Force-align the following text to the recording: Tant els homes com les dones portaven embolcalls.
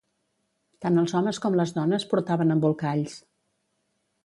Tant 0.85 0.97
els 1.01 1.13
homes 1.19 1.39
com 1.43 1.59
les 1.61 1.75
dones 1.77 2.07
portaven 2.15 2.57
embolcalls. 2.57 3.21